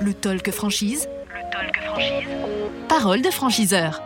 [0.00, 1.08] Le talk franchise.
[1.28, 2.28] Le talk franchise.
[2.88, 4.02] Parole de franchiseur.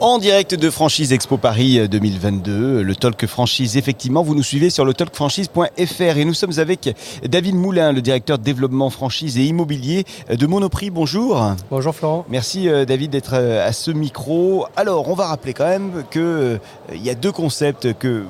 [0.00, 4.84] En direct de Franchise Expo Paris 2022, le Talk Franchise, effectivement, vous nous suivez sur
[4.84, 10.04] le talkfranchise.fr et nous sommes avec David Moulin, le directeur de développement franchise et immobilier
[10.28, 10.90] de Monoprix.
[10.90, 11.54] Bonjour.
[11.70, 12.24] Bonjour Florent.
[12.28, 14.66] Merci euh, David d'être euh, à ce micro.
[14.74, 16.58] Alors, on va rappeler quand même qu'il euh,
[16.94, 18.24] y a deux concepts que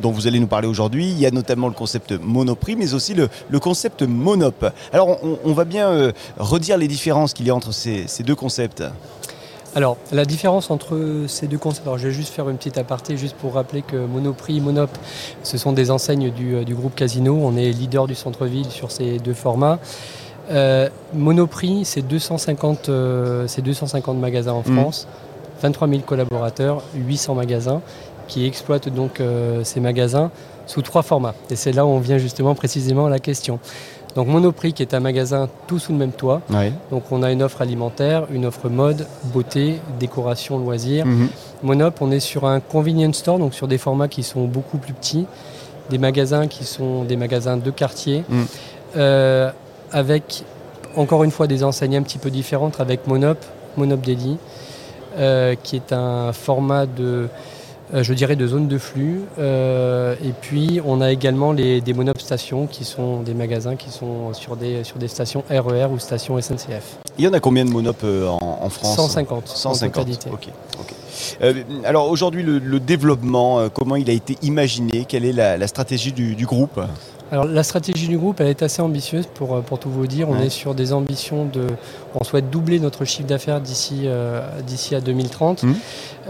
[0.00, 1.10] dont vous allez nous parler aujourd'hui.
[1.10, 4.66] Il y a notamment le concept Monoprix, mais aussi le, le concept Monop.
[4.92, 8.34] Alors, on, on va bien redire les différences qu'il y a entre ces, ces deux
[8.34, 8.82] concepts.
[9.76, 13.18] Alors, la différence entre ces deux concepts, alors je vais juste faire une petite aparté,
[13.18, 14.88] juste pour rappeler que Monoprix et Monop,
[15.42, 17.38] ce sont des enseignes du, du groupe Casino.
[17.42, 19.78] On est leader du centre-ville sur ces deux formats.
[20.50, 25.62] Euh, Monoprix, c'est 250, euh, 250 magasins en France, mmh.
[25.62, 27.82] 23 000 collaborateurs, 800 magasins
[28.28, 30.30] qui exploitent donc euh, ces magasins
[30.66, 31.34] sous trois formats.
[31.50, 33.58] Et c'est là où on vient justement précisément à la question.
[34.16, 36.40] Donc Monoprix qui est un magasin tout sous le même toit.
[36.50, 36.72] Oui.
[36.90, 41.06] Donc on a une offre alimentaire, une offre mode, beauté, décoration, loisirs.
[41.06, 41.28] Mmh.
[41.62, 44.94] Monop, on est sur un convenience store, donc sur des formats qui sont beaucoup plus
[44.94, 45.26] petits,
[45.90, 48.42] des magasins qui sont des magasins de quartier, mmh.
[48.96, 49.50] euh,
[49.92, 50.44] avec
[50.96, 53.38] encore une fois des enseignes un petit peu différentes avec Monop,
[53.76, 54.38] Monop Daily,
[55.18, 57.28] euh, qui est un format de
[57.92, 59.22] je dirais de zone de flux.
[59.38, 63.90] Euh, et puis on a également les, des monop stations qui sont des magasins qui
[63.90, 66.98] sont sur des, sur des stations RER ou stations SNCF.
[67.18, 68.96] Il y en a combien de monop euh, en, en, France?
[68.96, 69.48] 150.
[69.48, 70.08] 150.
[70.32, 70.48] Ok.
[70.80, 70.94] okay.
[71.42, 75.06] Euh, alors aujourd'hui, le, le, développement, euh, comment il a été imaginé?
[75.08, 76.80] Quelle est la, la stratégie du, du groupe?
[77.32, 80.28] Alors la stratégie du groupe, elle est assez ambitieuse pour, pour tout vous dire.
[80.28, 80.46] On ouais.
[80.46, 81.66] est sur des ambitions de...
[82.18, 85.62] On souhaite doubler notre chiffre d'affaires d'ici euh, d'ici à 2030.
[85.62, 85.74] Mmh.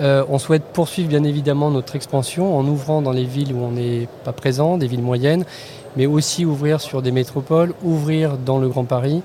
[0.00, 3.72] Euh, on souhaite poursuivre bien évidemment notre expansion en ouvrant dans les villes où on
[3.72, 5.44] n'est pas présent, des villes moyennes,
[5.96, 9.22] mais aussi ouvrir sur des métropoles, ouvrir dans le Grand Paris,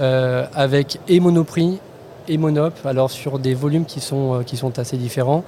[0.00, 1.78] euh, avec et Monoprix
[2.28, 5.44] et Monop, alors sur des volumes qui sont, euh, qui sont assez différents.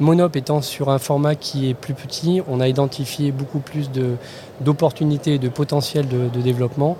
[0.00, 3.90] Monop étant sur un format qui est plus petit, on a identifié beaucoup plus
[4.60, 6.96] d'opportunités et de potentiel de, de développement.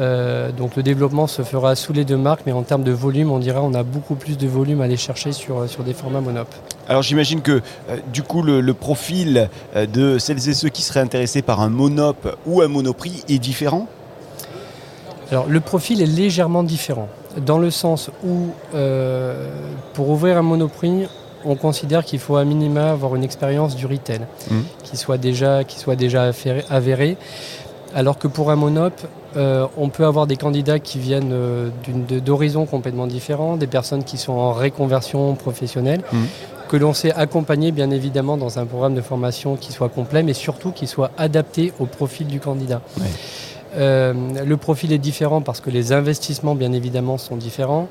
[0.00, 3.30] Euh, donc le développement se fera sous les deux marques, mais en termes de volume,
[3.30, 6.20] on dirait on a beaucoup plus de volume à aller chercher sur, sur des formats
[6.20, 6.48] Monop.
[6.88, 11.00] Alors j'imagine que euh, du coup le, le, profil de celles et ceux qui seraient
[11.00, 13.86] intéressés par un Monop ou un Monoprix est différent?
[15.30, 17.08] Alors le profil est légèrement différent,
[17.44, 19.48] dans le sens où euh,
[19.94, 21.06] pour ouvrir un Monoprix,
[21.44, 24.54] on considère qu'il faut à minima avoir une expérience du retail mmh.
[24.82, 26.30] qui soit déjà, qui soit déjà
[26.70, 27.16] avérée.
[27.94, 28.92] Alors que pour un monop,
[29.36, 31.70] euh, on peut avoir des candidats qui viennent euh,
[32.24, 36.18] d'horizons complètement différents, des personnes qui sont en reconversion professionnelle, mmh.
[36.68, 40.34] que l'on sait accompagner bien évidemment dans un programme de formation qui soit complet, mais
[40.34, 42.80] surtout qui soit adapté au profil du candidat.
[42.98, 43.06] Ouais.
[43.76, 44.12] Euh,
[44.44, 47.88] le profil est différent parce que les investissements bien évidemment sont différents.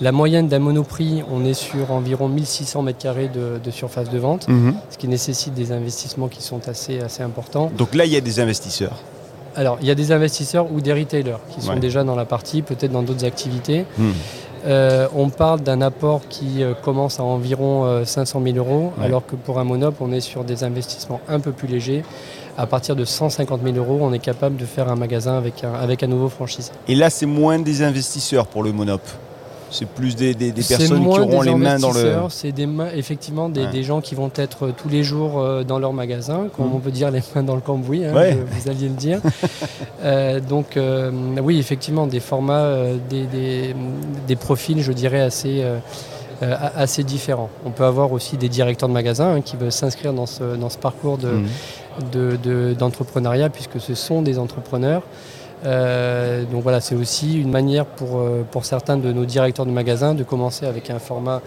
[0.00, 4.48] La moyenne d'un monoprix, on est sur environ 1600 m2 de, de, surface de vente,
[4.48, 4.52] Mmh.
[4.68, 4.74] mmh.
[4.90, 7.70] ce qui nécessite des investissements qui sont assez, assez importants.
[7.76, 8.96] Donc là, il y a des investisseurs
[9.56, 11.78] alors, il y a des investisseurs ou des retailers qui sont Ouais.
[11.78, 13.84] déjà dans la partie, peut-être dans d'autres activités.
[13.96, 14.08] Mmh.
[14.66, 19.04] Euh, on parle d'un apport qui euh, commence à environ euh, 500 000 euros, Ouais.
[19.04, 22.02] alors que pour un monop, on est sur des investissements un peu plus légers.
[22.58, 25.72] À partir de 150 000 euros, on est capable de faire un magasin avec un,
[25.74, 26.72] avec un nouveau franchisé.
[26.88, 29.02] Et là, c'est moins des investisseurs pour le monop
[29.70, 32.14] c'est plus des, des, des C'est personnes qui auront les mains dans le.
[32.28, 33.70] C'est des mains, effectivement des, Ouais.
[33.72, 36.74] des gens qui vont être euh, tous les jours euh, dans leur magasin, comme Mhm.
[36.74, 38.36] on peut dire les mains dans le cambouis, hein, Ouais.
[38.50, 39.20] vous alliez le dire.
[40.04, 41.10] Euh, donc euh,
[41.42, 42.68] oui, effectivement, des formats,
[43.08, 45.64] des, profils, je dirais, assez,
[46.42, 47.48] assez différents.
[47.64, 50.68] On peut avoir aussi des directeurs de magasins hein, qui veulent s'inscrire dans ce, dans
[50.68, 51.44] ce parcours de, Mmh.
[52.12, 55.02] de- de- d'entrepreneuriat puisque ce sont des entrepreneurs.
[55.64, 59.70] Euh, donc voilà, c'est aussi une manière pour, euh, pour certains de nos directeurs de
[59.70, 61.40] magasins de commencer avec un format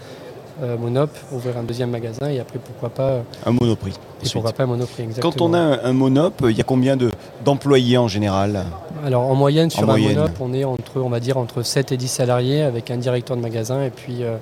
[0.60, 3.92] euh, monop, ouvrir un deuxième magasin et après pourquoi pas, Un monoprix.
[4.24, 5.04] et pourquoi pas un monoprix.
[5.04, 5.30] Exactement.
[5.32, 7.12] Quand on a un, un monop, il y a combien de-
[7.44, 8.64] d'employés en général?
[9.06, 10.16] Alors en moyenne sur En un moyenne.
[10.16, 13.36] monop, on est entre on va dire entre 7 et 10 salariés avec un directeur
[13.36, 14.36] de magasin et puis euh,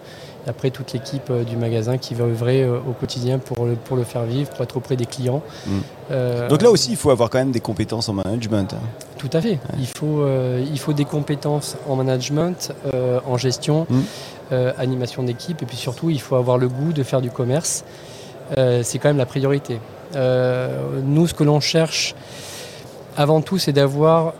[0.48, 3.96] après toute l'équipe euh, du magasin qui va œuvrer euh, au quotidien pour le, pour
[3.96, 5.42] le faire vivre, pour être auprès des clients.
[5.66, 5.70] Mm.
[6.12, 8.72] Euh, Donc là aussi, il faut avoir quand même des compétences en management.
[8.74, 8.86] hein.
[9.18, 9.58] Tout à fait.
[9.78, 14.00] Il, faut, euh, il faut des compétences en management, euh, en gestion, Mm.
[14.78, 17.84] animation d'équipe, et puis surtout, il faut avoir le goût de faire du commerce.
[18.56, 19.80] C'est quand même la priorité.
[20.14, 22.14] Nous, ce que l'on cherche,
[23.16, 24.34] avant tout, c'est d'avoir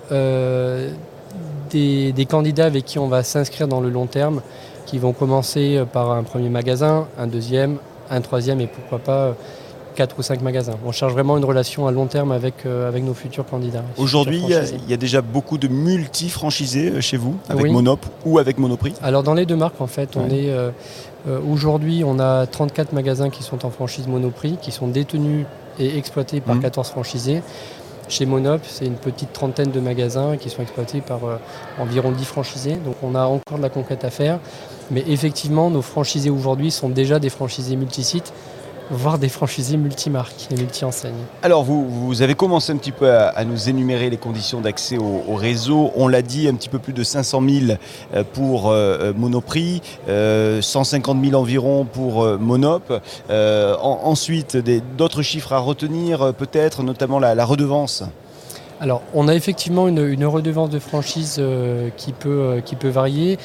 [1.71, 4.41] des, des candidats avec qui on va s'inscrire dans le long terme,
[4.87, 7.79] qui vont commencer par un premier magasin, un deuxième,
[8.11, 9.35] un troisième, et pourquoi pas
[9.97, 10.75] 4 ou 5 magasins.
[10.85, 13.83] On cherche vraiment une relation à long terme avec, avec nos futurs candidats.
[13.97, 18.93] Aujourd'hui, il y, a déjà beaucoup de multi-franchisés chez vous, avec Monop ou avec Monoprix
[19.03, 20.53] Alors dans les deux marques, en fait, on est
[21.49, 25.47] aujourd'hui, on a 34 magasins qui sont en franchise Monoprix, qui sont détenus
[25.79, 26.91] et exploités par 14 mmh.
[26.93, 27.43] franchisés.
[28.09, 31.37] Chez Monop, c'est une petite trentaine de magasins qui sont exploités par euh,
[31.81, 32.77] environ 10 franchisés.
[32.77, 34.39] Donc on a encore de la conquête à faire.
[34.93, 38.33] Mais effectivement, nos franchisés aujourd'hui sont déjà des franchisés multisites
[38.91, 41.15] voire des franchisés multimarques et multi-enseignes.
[41.43, 45.35] Alors, vous, vous, avez commencé un petit peu à, nous énumérer les conditions d'accès au,
[45.35, 45.91] réseau.
[45.97, 47.79] On l'a dit, un petit peu plus de 500 000
[48.15, 52.93] euh, pour euh, Monoprix, 150 000 environ pour Monop.
[53.31, 54.57] ensuite,
[54.97, 58.03] d'autres chiffres à retenir, peut-être, notamment la, redevance
[58.79, 63.39] alors, on a effectivement une, redevance de franchise euh, qui, peut, qui peut varier.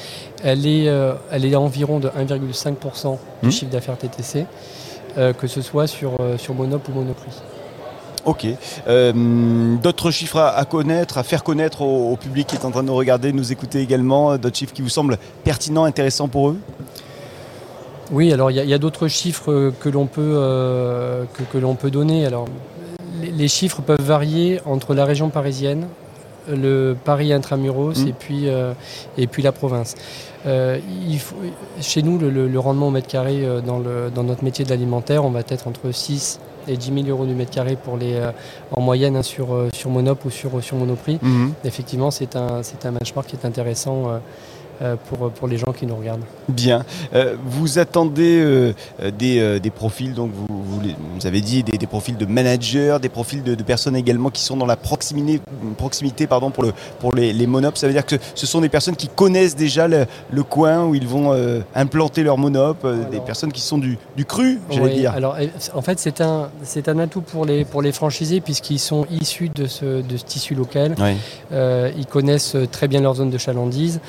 [0.44, 0.90] Elle est,
[1.30, 3.50] elle est environ de 1,5% du mmh.
[3.50, 4.44] chiffre d'affaires TTC.
[5.18, 7.42] Euh, que ce soit sur, euh, sur Monop ou Monoprix.
[8.24, 8.46] Ok.
[8.86, 12.88] Euh, d'autres chiffres à, connaître, à faire connaître au, public qui est en train de
[12.88, 16.56] nous regarder, nous écouter également, d'autres chiffres qui vous semblent pertinents, intéressants pour eux?
[18.10, 22.24] Oui, alors il y a, d'autres chiffres que l'on peut, que, l'on peut donner.
[22.24, 22.46] Alors,
[23.20, 25.88] les, chiffres peuvent varier entre la région parisienne,
[26.48, 28.08] le Paris intramuros mmh.
[28.08, 28.46] et, puis,
[29.18, 29.96] et puis la province.
[30.44, 30.78] Euh,
[31.80, 35.40] chez nous, le, rendement au mètre carré euh, dans, notre métier de l'alimentaire, on va
[35.40, 38.30] être entre 6 et 10 000 euros du mètre carré pour les, euh,
[38.72, 41.18] en moyenne hein, sur, sur Monop ou sur, sur Monoprix.
[41.22, 41.52] Mhm.
[41.64, 44.18] Effectivement, c'est un, un benchmark qui est intéressant euh,
[45.08, 46.24] pour, pour les gens qui nous regardent.
[46.48, 46.84] Bien.
[47.14, 48.72] Euh, vous attendez euh,
[49.18, 53.42] des, des, profils, donc vous, vous, avez dit des, des, profils de managers, des profils
[53.42, 55.40] de, personnes également qui sont dans la proximité,
[55.78, 57.78] proximité pardon, pour, le, pour les, les monops.
[57.78, 60.94] Ça veut dire que ce sont des personnes qui connaissent déjà le, le coin où
[60.94, 61.32] ils vont
[61.74, 65.12] implanter leur monop, des personnes qui sont du, du cru, j'allais dire.
[65.12, 65.36] Alors,
[65.74, 69.48] en fait, c'est un, c'est un atout pour les, pour les franchisés puisqu'ils sont issus
[69.48, 70.94] de ce, de ce tissu local.
[71.52, 74.00] ils connaissent très bien leur zone de chalandise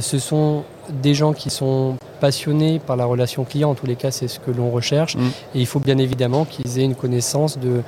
[0.00, 0.64] ce sont
[1.02, 4.38] des gens qui sont passionnés par la relation client, en tous les cas c'est ce
[4.38, 5.28] que l'on recherche, mm.
[5.54, 7.82] et il faut bien évidemment qu'ils aient une connaissance de,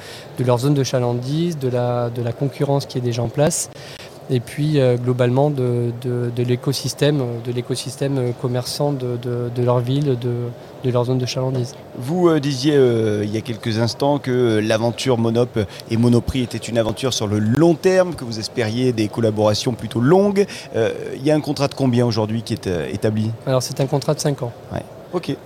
[0.45, 3.71] leur zone de chalandise, de la, de la concurrence qui est déjà en place,
[4.31, 5.93] et puis euh, globalement de,
[6.37, 9.19] l'écosystème, de l'écosystème euh, commerçant de,
[9.63, 11.75] leur ville, de, leur zone de chalandise.
[11.99, 12.75] Vous euh, disiez
[13.23, 15.59] il y a quelques instants que l'aventure Monop
[15.91, 20.01] et Monoprix était une aventure sur le long terme, que vous espériez des collaborations plutôt
[20.01, 20.47] longues.
[20.75, 23.31] il y a un contrat de combien aujourd'hui qui est établi?
[23.47, 24.53] Alors c'est un contrat de 5 ans.
[24.73, 24.83] Ouais.
[25.13, 25.37] Ok.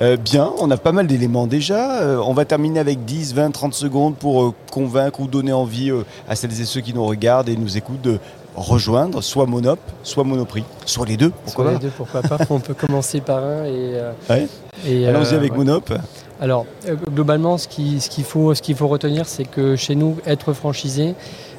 [0.00, 2.00] Euh, bien, on a pas mal d'éléments déjà.
[2.00, 5.92] Euh, on va terminer avec 10, 20, 30 secondes pour euh, convaincre ou donner envie
[6.28, 8.18] à celles et ceux qui nous regardent et nous écoutent de
[8.56, 11.30] rejoindre soit Monop, soit Monoprix, soit les deux.
[11.44, 12.38] Pourquoi soit les deux, pourquoi pas.
[12.50, 15.06] on peut commencer par un et.
[15.06, 15.92] Allons-y avec Monop.
[16.40, 16.64] Alors,
[17.12, 21.14] globalement, ce qu'il ce qu'il faut, qu'il faut retenir, c'est que chez nous, être franchisé,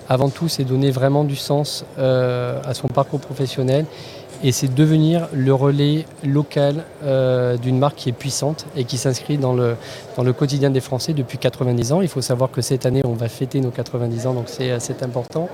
[0.10, 3.86] avant tout, c'est donner vraiment du sens à son parcours professionnel
[4.44, 9.38] et c'est devenir le relais local euh, d'une marque qui est puissante et qui s'inscrit
[9.38, 9.76] dans le,
[10.18, 12.02] dans le quotidien des Français depuis 90 ans.
[12.02, 15.50] Il faut savoir que cette année, on va fêter nos 90 ans, donc c'est important.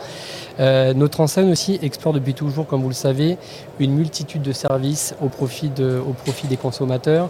[0.59, 3.37] Euh, notre enseigne aussi explore depuis toujours, comme vous le savez,
[3.79, 7.29] une multitude de services au profit, de, au profit des consommateurs.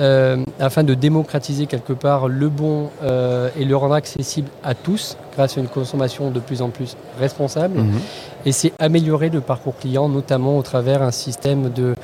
[0.00, 5.18] Euh, afin de démocratiser quelque part le bon euh, et le rendre accessible à tous
[5.34, 7.80] grâce à une consommation de plus en plus responsable.
[7.80, 8.00] Mhm.
[8.46, 11.94] Et c'est améliorer le parcours client, notamment au travers un système de,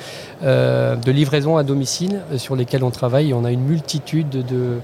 [0.43, 3.33] euh, de livraison à domicile sur lesquels on travaille.
[3.33, 4.79] on a une multitude de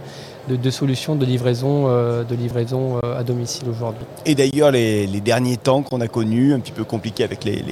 [0.49, 4.05] de, solutions de livraison, euh, de livraison euh, à domicile aujourd'hui.
[4.27, 7.63] Et d'ailleurs, les, derniers temps qu'on a connus, un petit peu compliqués avec les,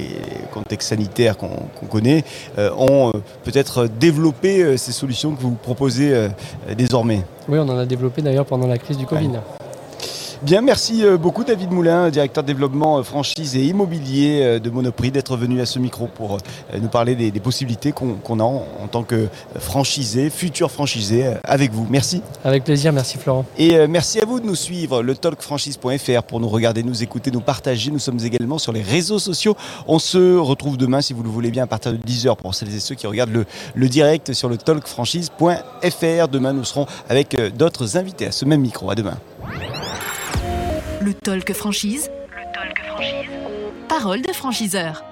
[0.53, 2.23] contextes sanitaires qu'on connaît,
[2.57, 3.11] euh, ont
[3.43, 6.29] peut-être développé ces solutions que vous proposez
[6.77, 7.23] désormais.
[7.49, 9.31] Oui, on en a développé d'ailleurs pendant la crise du Covid.
[10.43, 14.71] Bien, merci euh, beaucoup David Moulin, directeur de développement euh, franchise et immobilier euh, de
[14.71, 16.39] Monoprix, d'être venu à ce micro pour
[16.81, 19.27] nous parler des, possibilités qu'on a en, tant que
[19.59, 21.85] franchisé, futur franchisé, avec vous.
[21.91, 22.23] Merci.
[22.43, 23.45] Avec plaisir, merci Florent.
[23.59, 27.41] Et merci à vous de nous suivre, le talkfranchise.fr pour nous regarder, nous écouter, nous
[27.41, 27.91] partager.
[27.91, 29.55] Nous sommes également sur les réseaux sociaux.
[29.87, 32.73] On se retrouve demain, si vous le voulez bien, à partir de 10h pour celles
[32.73, 33.45] et ceux qui regardent le,
[33.75, 36.27] le direct sur le talkfranchise.fr.
[36.31, 38.89] Demain, nous serons avec d'autres invités à ce même micro.
[38.89, 39.17] À demain.
[41.03, 42.11] Le talk franchise.
[42.29, 43.29] Le talk franchise.
[43.89, 45.10] Parole de franchiseur.